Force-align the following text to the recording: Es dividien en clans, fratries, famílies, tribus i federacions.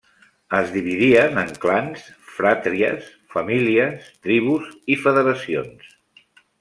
Es 0.59 0.69
dividien 0.75 1.35
en 1.41 1.51
clans, 1.65 2.07
fratries, 2.37 3.11
famílies, 3.35 4.09
tribus 4.29 4.73
i 4.95 4.97
federacions. 5.05 5.93